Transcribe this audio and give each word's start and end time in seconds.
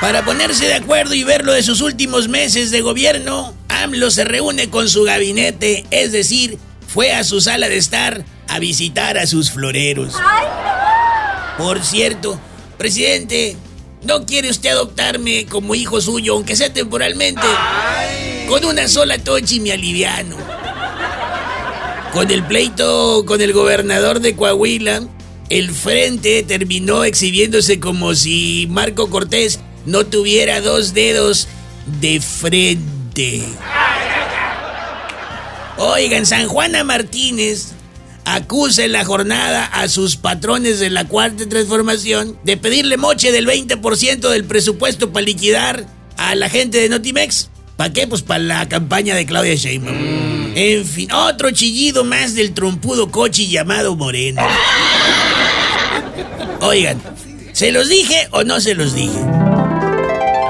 Para 0.00 0.24
ponerse 0.24 0.66
de 0.66 0.74
acuerdo 0.74 1.14
y 1.14 1.24
ver 1.24 1.44
lo 1.44 1.52
de 1.52 1.62
sus 1.62 1.80
últimos 1.80 2.28
meses 2.28 2.70
de 2.70 2.82
gobierno, 2.82 3.54
AMLO 3.68 4.10
se 4.10 4.24
reúne 4.24 4.68
con 4.68 4.90
su 4.90 5.04
gabinete, 5.04 5.86
es 5.90 6.12
decir, 6.12 6.58
fue 6.86 7.12
a 7.12 7.24
su 7.24 7.40
sala 7.40 7.68
de 7.68 7.78
estar 7.78 8.24
a 8.48 8.58
visitar 8.58 9.16
a 9.16 9.26
sus 9.26 9.50
floreros. 9.50 10.14
Por 11.56 11.82
cierto, 11.82 12.38
presidente, 12.76 13.56
¿no 14.02 14.26
quiere 14.26 14.50
usted 14.50 14.70
adoptarme 14.70 15.46
como 15.46 15.74
hijo 15.74 16.02
suyo, 16.02 16.34
aunque 16.34 16.56
sea 16.56 16.70
temporalmente? 16.72 17.46
Con 18.48 18.66
una 18.66 18.88
sola 18.88 19.16
tochi 19.18 19.60
me 19.60 19.72
aliviano. 19.72 20.36
Con 22.12 22.30
el 22.30 22.44
pleito 22.44 23.24
con 23.26 23.40
el 23.40 23.54
gobernador 23.54 24.20
de 24.20 24.36
Coahuila, 24.36 25.02
el 25.48 25.70
frente 25.70 26.42
terminó 26.42 27.04
exhibiéndose 27.04 27.80
como 27.80 28.14
si 28.14 28.66
Marco 28.70 29.08
Cortés 29.08 29.60
no 29.86 30.04
tuviera 30.04 30.60
dos 30.60 30.92
dedos 30.92 31.48
de 32.00 32.20
frente. 32.20 33.42
Oigan, 35.78 36.26
San 36.26 36.48
Juana 36.48 36.84
Martínez 36.84 37.72
acusa 38.24 38.84
en 38.84 38.92
la 38.92 39.04
jornada 39.04 39.64
a 39.64 39.88
sus 39.88 40.16
patrones 40.16 40.80
de 40.80 40.90
la 40.90 41.04
cuarta 41.04 41.48
transformación 41.48 42.38
de 42.42 42.56
pedirle 42.56 42.96
moche 42.96 43.30
del 43.30 43.46
20% 43.46 44.28
del 44.28 44.44
presupuesto 44.44 45.12
para 45.12 45.24
liquidar 45.24 45.86
a 46.16 46.34
la 46.34 46.48
gente 46.48 46.80
de 46.80 46.88
Notimex. 46.88 47.50
¿Para 47.76 47.92
qué? 47.92 48.06
Pues 48.06 48.22
para 48.22 48.40
la 48.40 48.68
campaña 48.68 49.14
de 49.14 49.26
Claudia 49.26 49.54
Sheinbaum. 49.54 50.52
En 50.56 50.84
fin, 50.86 51.12
otro 51.12 51.50
chillido 51.50 52.04
más 52.04 52.34
del 52.34 52.54
trompudo 52.54 53.10
coche 53.10 53.46
llamado 53.46 53.94
Moreno. 53.94 54.42
Oigan, 56.62 57.00
¿se 57.52 57.70
los 57.70 57.88
dije 57.88 58.28
o 58.30 58.42
no 58.42 58.60
se 58.60 58.74
los 58.74 58.94
dije? 58.94 59.45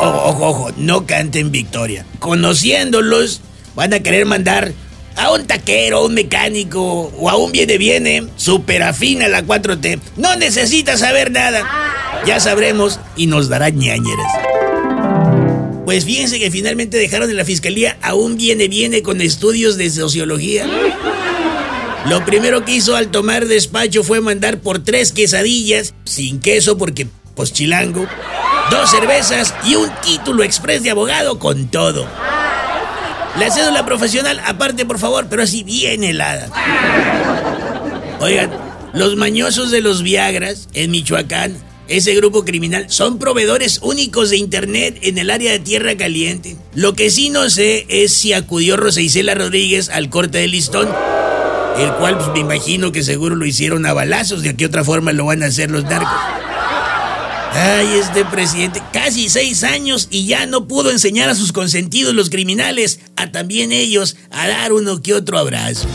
Ojo, 0.00 0.28
ojo, 0.28 0.46
ojo, 0.46 0.70
no 0.76 1.06
canten 1.06 1.50
victoria. 1.50 2.04
Conociéndolos, 2.18 3.40
van 3.74 3.94
a 3.94 4.00
querer 4.00 4.26
mandar 4.26 4.72
a 5.16 5.32
un 5.32 5.46
taquero, 5.46 5.98
a 5.98 6.04
un 6.04 6.14
mecánico 6.14 7.12
o 7.16 7.30
a 7.30 7.36
un 7.36 7.52
viene 7.52 7.78
viene 7.78 8.24
super 8.36 8.82
afín 8.82 9.22
a 9.22 9.28
la 9.28 9.44
4T. 9.44 10.00
No 10.16 10.36
necesita 10.36 10.96
saber 10.96 11.30
nada. 11.30 11.62
Ya 12.26 12.40
sabremos 12.40 13.00
y 13.16 13.26
nos 13.26 13.48
dará 13.48 13.70
ñañeras. 13.70 14.32
Pues 15.84 16.04
fíjense 16.04 16.38
que 16.38 16.50
finalmente 16.50 16.96
dejaron 16.96 17.30
en 17.30 17.36
la 17.36 17.44
fiscalía 17.44 17.98
a 18.00 18.14
un 18.14 18.36
viene 18.36 18.68
viene 18.68 19.02
con 19.02 19.20
estudios 19.20 19.76
de 19.76 19.90
sociología. 19.90 20.66
Lo 22.08 22.24
primero 22.24 22.64
que 22.64 22.72
hizo 22.72 22.96
al 22.96 23.10
tomar 23.10 23.46
despacho 23.46 24.02
fue 24.02 24.20
mandar 24.20 24.58
por 24.58 24.82
tres 24.82 25.12
quesadillas, 25.12 25.94
sin 26.04 26.40
queso 26.40 26.76
porque 26.76 27.06
pues 27.34 27.52
chilango, 27.52 28.06
dos 28.70 28.90
cervezas 28.90 29.54
y 29.64 29.76
un 29.76 29.90
título 30.02 30.42
express 30.42 30.82
de 30.82 30.90
abogado 30.90 31.38
con 31.38 31.68
todo. 31.68 32.06
La 33.38 33.50
cédula 33.50 33.84
profesional, 33.84 34.40
aparte, 34.44 34.86
por 34.86 34.98
favor, 34.98 35.26
pero 35.28 35.42
así 35.42 35.64
bien 35.64 36.04
helada. 36.04 36.48
Oigan, 38.20 38.50
los 38.92 39.16
mañosos 39.16 39.70
de 39.72 39.80
los 39.80 40.02
Viagras 40.02 40.68
en 40.72 40.92
Michoacán, 40.92 41.56
ese 41.88 42.14
grupo 42.14 42.44
criminal, 42.44 42.86
son 42.88 43.18
proveedores 43.18 43.80
únicos 43.82 44.30
de 44.30 44.36
internet 44.36 44.98
en 45.02 45.18
el 45.18 45.30
área 45.30 45.50
de 45.50 45.58
Tierra 45.58 45.96
Caliente. 45.96 46.56
Lo 46.74 46.94
que 46.94 47.10
sí 47.10 47.28
no 47.28 47.50
sé 47.50 47.86
es 47.88 48.14
si 48.14 48.32
acudió 48.32 48.76
Rosa 48.76 49.00
Isela 49.00 49.34
Rodríguez 49.34 49.90
al 49.90 50.10
corte 50.10 50.38
de 50.38 50.46
listón, 50.46 50.88
el 51.78 51.92
cual 51.94 52.16
pues, 52.16 52.28
me 52.32 52.38
imagino 52.38 52.92
que 52.92 53.02
seguro 53.02 53.34
lo 53.34 53.46
hicieron 53.46 53.84
a 53.84 53.92
balazos, 53.92 54.42
de 54.42 54.54
qué 54.54 54.66
otra 54.66 54.84
forma 54.84 55.12
lo 55.12 55.26
van 55.26 55.42
a 55.42 55.46
hacer 55.46 55.72
los 55.72 55.82
narcos. 55.84 56.43
Ay, 57.56 57.86
este 58.00 58.24
presidente, 58.24 58.82
casi 58.92 59.28
seis 59.28 59.62
años 59.62 60.08
y 60.10 60.26
ya 60.26 60.44
no 60.46 60.66
pudo 60.66 60.90
enseñar 60.90 61.28
a 61.28 61.36
sus 61.36 61.52
consentidos 61.52 62.12
los 62.12 62.28
criminales, 62.28 62.98
a 63.16 63.30
también 63.30 63.70
ellos, 63.70 64.16
a 64.32 64.48
dar 64.48 64.72
uno 64.72 65.00
que 65.00 65.14
otro 65.14 65.38
abrazo. 65.38 65.86